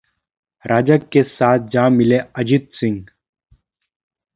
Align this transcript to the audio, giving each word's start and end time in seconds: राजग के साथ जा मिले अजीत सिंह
राजग 0.65 1.03
के 1.13 1.23
साथ 1.23 1.67
जा 1.69 1.87
मिले 1.89 2.17
अजीत 2.35 2.69
सिंह 2.73 3.05